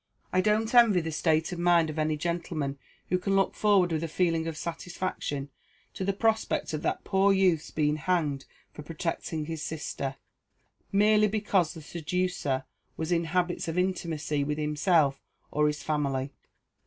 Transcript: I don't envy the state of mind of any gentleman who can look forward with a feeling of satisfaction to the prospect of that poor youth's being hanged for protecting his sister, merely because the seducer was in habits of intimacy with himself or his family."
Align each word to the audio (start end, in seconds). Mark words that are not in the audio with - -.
I 0.33 0.41
don't 0.41 0.73
envy 0.73 0.99
the 0.99 1.11
state 1.11 1.51
of 1.51 1.59
mind 1.59 1.91
of 1.91 1.99
any 1.99 2.17
gentleman 2.17 2.79
who 3.09 3.19
can 3.19 3.35
look 3.35 3.53
forward 3.53 3.91
with 3.91 4.03
a 4.03 4.07
feeling 4.07 4.47
of 4.47 4.57
satisfaction 4.57 5.49
to 5.93 6.03
the 6.03 6.11
prospect 6.11 6.73
of 6.73 6.81
that 6.81 7.03
poor 7.03 7.31
youth's 7.31 7.69
being 7.69 7.97
hanged 7.97 8.45
for 8.73 8.81
protecting 8.81 9.45
his 9.45 9.61
sister, 9.61 10.15
merely 10.91 11.27
because 11.27 11.75
the 11.75 11.83
seducer 11.83 12.65
was 12.97 13.11
in 13.11 13.25
habits 13.25 13.67
of 13.67 13.77
intimacy 13.77 14.43
with 14.43 14.57
himself 14.57 15.21
or 15.51 15.67
his 15.67 15.83
family." 15.83 16.33